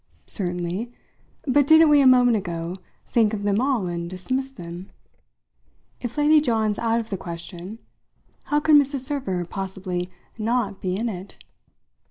[0.25, 0.91] "Certainly.
[1.45, 4.89] But didn't we, a moment ago, think of them all and dismiss them?
[5.99, 7.77] If Lady John's out of the question,
[8.45, 9.01] how can Mrs.
[9.01, 10.09] Server possibly
[10.39, 11.37] not be in it?